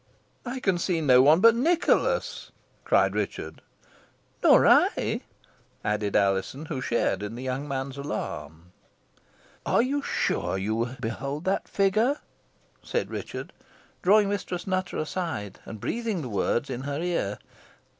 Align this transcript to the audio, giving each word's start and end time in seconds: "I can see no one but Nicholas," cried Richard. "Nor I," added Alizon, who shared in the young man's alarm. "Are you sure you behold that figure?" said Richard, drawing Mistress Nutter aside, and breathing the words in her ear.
"I 0.47 0.59
can 0.59 0.79
see 0.79 0.99
no 0.99 1.21
one 1.21 1.41
but 1.41 1.53
Nicholas," 1.55 2.51
cried 2.85 3.13
Richard. 3.13 3.61
"Nor 4.41 4.65
I," 4.65 5.21
added 5.85 6.15
Alizon, 6.15 6.65
who 6.65 6.81
shared 6.81 7.21
in 7.21 7.35
the 7.35 7.43
young 7.43 7.67
man's 7.67 7.99
alarm. 7.99 8.71
"Are 9.63 9.83
you 9.83 10.01
sure 10.01 10.57
you 10.57 10.95
behold 10.99 11.45
that 11.45 11.67
figure?" 11.67 12.17
said 12.81 13.11
Richard, 13.11 13.53
drawing 14.01 14.27
Mistress 14.27 14.65
Nutter 14.65 14.97
aside, 14.97 15.59
and 15.65 15.79
breathing 15.79 16.23
the 16.23 16.29
words 16.29 16.71
in 16.71 16.81
her 16.81 16.99
ear. 16.99 17.37